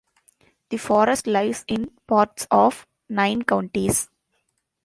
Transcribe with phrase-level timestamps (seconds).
[0.69, 4.09] The forest lies in parts of nine counties.